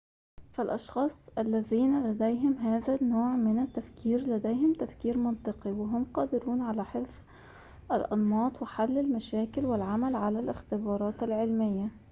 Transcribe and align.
فالأشخاص 0.51 1.29
الذين 1.37 2.03
لديهم 2.11 2.53
هذا 2.53 2.95
النوع 2.95 3.35
من 3.35 3.59
التفكير 3.63 4.19
لديهم 4.21 4.73
تفكير 4.73 5.17
منطقي 5.17 5.71
وهم 5.71 6.03
قادرون 6.13 6.61
على 6.61 6.85
حفظ 6.85 7.19
الأنماط 7.91 8.61
وحل 8.61 8.97
المشاكل 8.97 9.65
والعمل 9.65 10.15
على 10.15 10.39
الاختبارات 10.39 11.23
العلمية 11.23 11.91